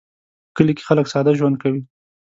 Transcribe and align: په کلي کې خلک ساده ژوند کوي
په 0.45 0.51
کلي 0.55 0.73
کې 0.77 0.83
خلک 0.89 1.05
ساده 1.13 1.31
ژوند 1.39 1.55
کوي 1.63 1.81